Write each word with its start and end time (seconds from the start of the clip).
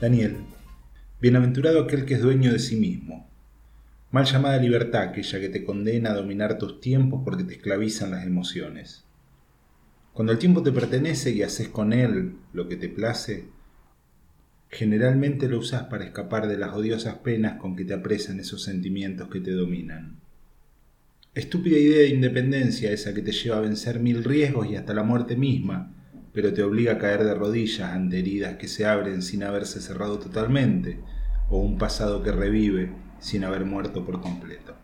Daniel, 0.00 0.36
bienaventurado 1.20 1.80
aquel 1.80 2.04
que 2.04 2.14
es 2.14 2.20
dueño 2.20 2.52
de 2.52 2.58
sí 2.58 2.76
mismo. 2.76 3.28
Mal 4.10 4.24
llamada 4.24 4.58
libertad 4.58 5.02
aquella 5.02 5.40
que 5.40 5.48
te 5.48 5.64
condena 5.64 6.10
a 6.10 6.14
dominar 6.14 6.56
tus 6.58 6.80
tiempos 6.80 7.22
porque 7.24 7.44
te 7.44 7.54
esclavizan 7.54 8.12
las 8.12 8.24
emociones. 8.24 9.04
Cuando 10.12 10.32
el 10.32 10.38
tiempo 10.38 10.62
te 10.62 10.72
pertenece 10.72 11.32
y 11.32 11.42
haces 11.42 11.68
con 11.68 11.92
él 11.92 12.36
lo 12.52 12.68
que 12.68 12.76
te 12.76 12.88
place, 12.88 13.48
generalmente 14.70 15.48
lo 15.48 15.58
usas 15.58 15.84
para 15.84 16.04
escapar 16.04 16.48
de 16.48 16.56
las 16.56 16.74
odiosas 16.74 17.16
penas 17.16 17.58
con 17.58 17.76
que 17.76 17.84
te 17.84 17.94
apresan 17.94 18.40
esos 18.40 18.62
sentimientos 18.62 19.28
que 19.28 19.40
te 19.40 19.50
dominan. 19.50 20.16
Estúpida 21.34 21.78
idea 21.78 21.98
de 21.98 22.08
independencia 22.08 22.90
esa 22.90 23.12
que 23.12 23.20
te 23.20 23.32
lleva 23.32 23.58
a 23.58 23.60
vencer 23.60 24.00
mil 24.00 24.24
riesgos 24.24 24.70
y 24.70 24.76
hasta 24.76 24.94
la 24.94 25.02
muerte 25.02 25.36
misma, 25.36 25.95
pero 26.36 26.52
te 26.52 26.62
obliga 26.62 26.92
a 26.92 26.98
caer 26.98 27.24
de 27.24 27.34
rodillas 27.34 27.94
ante 27.94 28.18
heridas 28.18 28.56
que 28.56 28.68
se 28.68 28.84
abren 28.84 29.22
sin 29.22 29.42
haberse 29.42 29.80
cerrado 29.80 30.18
totalmente, 30.18 31.00
o 31.48 31.60
un 31.60 31.78
pasado 31.78 32.22
que 32.22 32.30
revive 32.30 32.92
sin 33.20 33.42
haber 33.42 33.64
muerto 33.64 34.04
por 34.04 34.20
completo. 34.20 34.74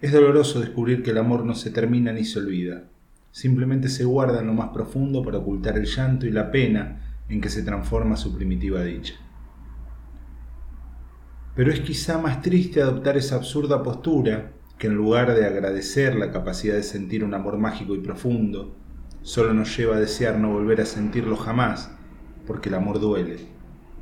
Es 0.00 0.10
doloroso 0.10 0.60
descubrir 0.60 1.02
que 1.02 1.10
el 1.10 1.18
amor 1.18 1.44
no 1.44 1.54
se 1.54 1.70
termina 1.70 2.14
ni 2.14 2.24
se 2.24 2.38
olvida, 2.38 2.84
simplemente 3.30 3.90
se 3.90 4.06
guarda 4.06 4.40
en 4.40 4.46
lo 4.46 4.54
más 4.54 4.70
profundo 4.70 5.22
para 5.22 5.36
ocultar 5.36 5.76
el 5.76 5.84
llanto 5.84 6.24
y 6.24 6.30
la 6.30 6.50
pena 6.50 7.18
en 7.28 7.42
que 7.42 7.50
se 7.50 7.62
transforma 7.62 8.16
su 8.16 8.34
primitiva 8.34 8.82
dicha. 8.82 9.16
Pero 11.54 11.70
es 11.70 11.80
quizá 11.80 12.16
más 12.16 12.40
triste 12.40 12.80
adoptar 12.80 13.18
esa 13.18 13.36
absurda 13.36 13.82
postura 13.82 14.50
que 14.78 14.86
en 14.86 14.94
lugar 14.94 15.34
de 15.34 15.44
agradecer 15.44 16.16
la 16.16 16.32
capacidad 16.32 16.74
de 16.74 16.82
sentir 16.82 17.22
un 17.22 17.34
amor 17.34 17.58
mágico 17.58 17.94
y 17.94 17.98
profundo, 17.98 18.74
solo 19.22 19.54
nos 19.54 19.76
lleva 19.76 19.96
a 19.96 20.00
desear 20.00 20.38
no 20.38 20.52
volver 20.52 20.80
a 20.80 20.86
sentirlo 20.86 21.36
jamás, 21.36 21.90
porque 22.46 22.68
el 22.68 22.76
amor 22.76 23.00
duele, 23.00 23.38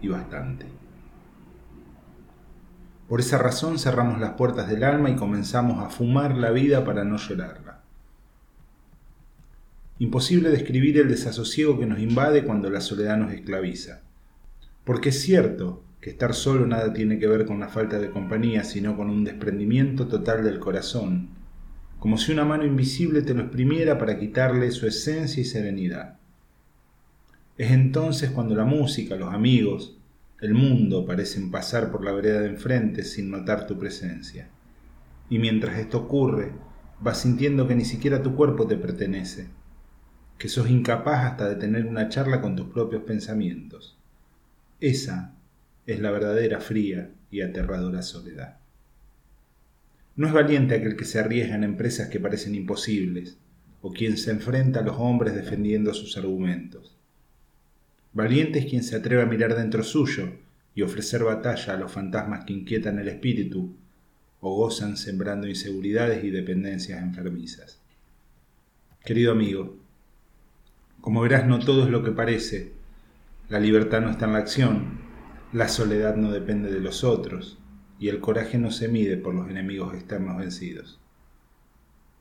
y 0.00 0.08
bastante. 0.08 0.66
Por 3.08 3.20
esa 3.20 3.38
razón 3.38 3.78
cerramos 3.78 4.20
las 4.20 4.32
puertas 4.32 4.68
del 4.68 4.82
alma 4.82 5.10
y 5.10 5.16
comenzamos 5.16 5.84
a 5.84 5.90
fumar 5.90 6.36
la 6.36 6.50
vida 6.50 6.84
para 6.84 7.04
no 7.04 7.16
llorarla. 7.16 7.82
Imposible 9.98 10.50
describir 10.50 10.98
el 10.98 11.08
desasosiego 11.08 11.78
que 11.78 11.86
nos 11.86 12.00
invade 12.00 12.44
cuando 12.44 12.68
la 12.68 12.80
soledad 12.80 13.16
nos 13.16 13.32
esclaviza. 13.32 14.02
Porque 14.84 15.08
es 15.08 15.22
cierto 15.22 15.82
que 16.00 16.10
estar 16.10 16.34
solo 16.34 16.66
nada 16.66 16.92
tiene 16.92 17.18
que 17.18 17.26
ver 17.26 17.46
con 17.46 17.60
la 17.60 17.68
falta 17.68 17.98
de 17.98 18.10
compañía, 18.10 18.62
sino 18.64 18.96
con 18.96 19.08
un 19.08 19.24
desprendimiento 19.24 20.06
total 20.06 20.44
del 20.44 20.58
corazón, 20.58 21.30
como 21.98 22.18
si 22.18 22.32
una 22.32 22.44
mano 22.44 22.64
invisible 22.64 23.22
te 23.22 23.34
lo 23.34 23.42
exprimiera 23.42 23.98
para 23.98 24.18
quitarle 24.18 24.70
su 24.70 24.86
esencia 24.86 25.40
y 25.40 25.44
serenidad. 25.44 26.18
Es 27.56 27.70
entonces 27.70 28.30
cuando 28.30 28.54
la 28.54 28.64
música, 28.64 29.16
los 29.16 29.32
amigos, 29.32 29.96
el 30.40 30.52
mundo 30.52 31.06
parecen 31.06 31.50
pasar 31.50 31.90
por 31.90 32.04
la 32.04 32.12
vereda 32.12 32.40
de 32.40 32.48
enfrente 32.48 33.02
sin 33.02 33.30
notar 33.30 33.66
tu 33.66 33.78
presencia. 33.78 34.50
Y 35.30 35.38
mientras 35.38 35.78
esto 35.78 35.98
ocurre, 35.98 36.52
vas 37.00 37.22
sintiendo 37.22 37.66
que 37.66 37.74
ni 37.74 37.84
siquiera 37.84 38.22
tu 38.22 38.34
cuerpo 38.34 38.66
te 38.66 38.76
pertenece, 38.76 39.48
que 40.36 40.48
sos 40.48 40.68
incapaz 40.68 41.24
hasta 41.24 41.48
de 41.48 41.56
tener 41.56 41.86
una 41.86 42.10
charla 42.10 42.42
con 42.42 42.54
tus 42.54 42.68
propios 42.68 43.02
pensamientos. 43.04 43.98
Esa 44.80 45.34
es 45.86 46.00
la 46.00 46.10
verdadera 46.10 46.60
fría 46.60 47.10
y 47.30 47.40
aterradora 47.40 48.02
soledad. 48.02 48.58
No 50.16 50.26
es 50.26 50.32
valiente 50.32 50.74
aquel 50.74 50.96
que 50.96 51.04
se 51.04 51.18
arriesga 51.18 51.54
en 51.54 51.64
empresas 51.64 52.08
que 52.08 52.18
parecen 52.18 52.54
imposibles, 52.54 53.36
o 53.82 53.92
quien 53.92 54.16
se 54.16 54.30
enfrenta 54.30 54.80
a 54.80 54.82
los 54.82 54.96
hombres 54.98 55.34
defendiendo 55.34 55.92
sus 55.92 56.16
argumentos. 56.16 56.96
Valiente 58.14 58.60
es 58.60 58.66
quien 58.66 58.82
se 58.82 58.96
atreve 58.96 59.22
a 59.22 59.26
mirar 59.26 59.54
dentro 59.54 59.82
suyo 59.82 60.30
y 60.74 60.80
ofrecer 60.80 61.22
batalla 61.22 61.74
a 61.74 61.76
los 61.76 61.92
fantasmas 61.92 62.46
que 62.46 62.54
inquietan 62.54 62.98
el 62.98 63.08
espíritu 63.08 63.76
o 64.40 64.56
gozan 64.56 64.96
sembrando 64.96 65.46
inseguridades 65.46 66.24
y 66.24 66.30
dependencias 66.30 67.02
enfermizas. 67.02 67.78
Querido 69.04 69.32
amigo, 69.32 69.76
como 71.02 71.20
verás 71.20 71.46
no 71.46 71.58
todo 71.58 71.84
es 71.84 71.90
lo 71.90 72.02
que 72.02 72.12
parece, 72.12 72.72
la 73.50 73.60
libertad 73.60 74.00
no 74.00 74.10
está 74.10 74.24
en 74.24 74.32
la 74.32 74.38
acción, 74.38 74.98
la 75.52 75.68
soledad 75.68 76.16
no 76.16 76.32
depende 76.32 76.70
de 76.70 76.80
los 76.80 77.04
otros, 77.04 77.58
y 77.98 78.08
el 78.08 78.20
coraje 78.20 78.58
no 78.58 78.70
se 78.70 78.88
mide 78.88 79.16
por 79.16 79.34
los 79.34 79.48
enemigos 79.48 79.94
externos 79.94 80.36
vencidos. 80.36 81.00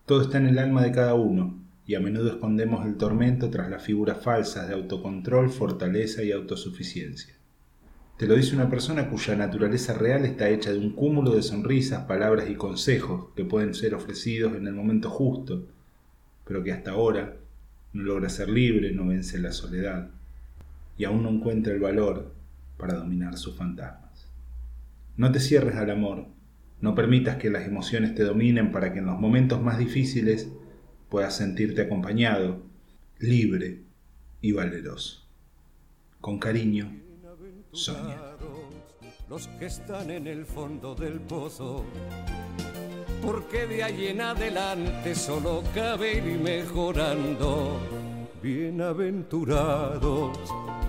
Todo 0.06 0.22
está 0.22 0.38
en 0.38 0.48
el 0.48 0.60
alma 0.60 0.84
de 0.84 0.92
cada 0.92 1.16
uno, 1.16 1.60
y 1.88 1.96
a 1.96 2.00
menudo 2.00 2.30
escondemos 2.30 2.86
el 2.86 2.96
tormento 2.96 3.50
tras 3.50 3.70
las 3.70 3.84
figuras 3.84 4.24
falsas 4.24 4.68
de 4.68 4.74
autocontrol, 4.74 5.50
fortaleza 5.50 6.24
y 6.24 6.32
autosuficiencia. 6.32 7.36
Te 8.18 8.28
lo 8.28 8.36
dice 8.36 8.56
una 8.56 8.70
persona 8.70 9.10
cuya 9.10 9.36
naturaleza 9.36 9.94
real 9.94 10.24
está 10.26 10.50
hecha 10.50 10.72
de 10.72 10.80
un 10.80 10.92
cúmulo 10.92 11.36
de 11.36 11.44
sonrisas, 11.44 12.06
palabras 12.06 12.50
y 12.50 12.56
consejos 12.56 13.28
que 13.36 13.44
pueden 13.44 13.74
ser 13.74 13.94
ofrecidos 13.94 14.56
en 14.56 14.68
el 14.68 14.74
momento 14.74 15.10
justo, 15.10 15.68
pero 16.46 16.64
que 16.64 16.72
hasta 16.72 16.92
ahora 16.92 17.36
no 17.94 18.04
logra 18.04 18.30
ser 18.30 18.50
libre, 18.50 18.94
no 18.94 19.08
vence 19.08 19.38
la 19.38 19.52
soledad 19.52 20.10
y 20.98 21.04
aún 21.04 21.24
no 21.24 21.30
encuentra 21.30 21.74
el 21.74 21.80
valor 21.80 22.32
para 22.78 22.94
dominar 22.94 23.38
sus 23.38 23.56
fantasmas. 23.56 24.05
No 25.18 25.32
te 25.32 25.40
cierres 25.40 25.78
al 25.78 25.90
amor, 25.92 26.26
no 26.82 26.94
permitas 26.94 27.38
que 27.38 27.50
las 27.50 27.66
emociones 27.66 28.16
te 28.16 28.24
dominen 28.24 28.74
para 28.74 28.92
que 28.92 29.00
en 29.00 29.06
los 29.06 29.18
momentos 29.18 29.62
más 29.62 29.78
difíciles 29.78 30.50
puedas 31.10 31.38
sentirte 31.38 31.84
acompañado, 31.84 32.64
libre 33.20 33.84
y 34.42 34.52
valeroso. 34.52 35.26
Con 36.20 36.38
cariño, 36.38 36.92
Sonia. 37.72 38.22
Los 39.30 39.48
que 39.48 39.68
están 39.68 40.12
en 40.12 40.28
el 40.28 40.46
fondo 40.46 40.94
del 40.96 41.22
pozo, 41.22 41.86
porque 43.24 43.68
de 43.68 43.84
ahí 43.84 44.08
en 44.08 44.20
adelante 44.20 45.16
solo 45.16 45.64
cabe 45.74 46.18
ir 46.18 46.40
mejorando. 46.40 47.80
Bienaventurados 48.44 50.38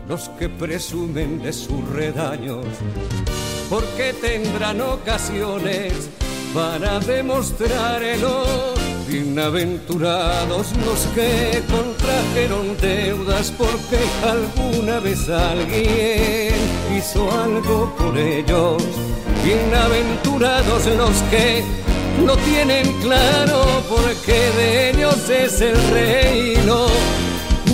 los 0.09 0.29
que 0.39 0.49
presumen 0.49 1.43
de 1.43 1.53
sus 1.53 1.87
redaños 1.91 2.65
porque 3.69 4.13
tendrán 4.13 4.81
ocasiones 4.81 5.93
para 6.55 7.01
demostrarlo. 7.01 8.75
Bienaventurados 9.09 10.73
los 10.85 11.01
que 11.15 11.63
contrajeron 11.71 12.77
deudas 12.81 13.53
porque 13.57 13.99
alguna 14.25 15.01
vez 15.01 15.29
alguien 15.29 16.55
hizo 16.97 17.31
algo 17.31 17.95
por 17.97 18.17
ellos. 18.19 18.83
Bienaventurados 19.45 20.87
los 20.87 21.17
que 21.31 21.63
no 22.25 22.37
tienen 22.39 22.93
claro 23.01 23.65
por 23.89 24.13
qué 24.25 24.51
de 24.57 24.91
ellos 24.91 25.29
es 25.29 25.61
el 25.61 25.77
reino 25.91 26.87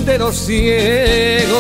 de 0.04 0.18
los 0.18 0.36
ciegos. 0.36 1.52